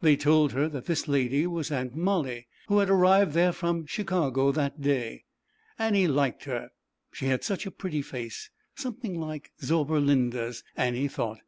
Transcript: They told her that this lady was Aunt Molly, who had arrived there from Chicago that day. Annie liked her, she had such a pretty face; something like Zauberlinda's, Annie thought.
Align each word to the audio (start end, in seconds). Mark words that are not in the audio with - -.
They 0.00 0.14
told 0.14 0.52
her 0.52 0.68
that 0.68 0.84
this 0.84 1.08
lady 1.08 1.48
was 1.48 1.72
Aunt 1.72 1.96
Molly, 1.96 2.46
who 2.68 2.78
had 2.78 2.88
arrived 2.88 3.32
there 3.32 3.50
from 3.52 3.86
Chicago 3.86 4.52
that 4.52 4.80
day. 4.80 5.24
Annie 5.80 6.06
liked 6.06 6.44
her, 6.44 6.70
she 7.12 7.26
had 7.26 7.42
such 7.42 7.66
a 7.66 7.72
pretty 7.72 8.00
face; 8.00 8.50
something 8.76 9.20
like 9.20 9.50
Zauberlinda's, 9.60 10.62
Annie 10.76 11.08
thought. 11.08 11.40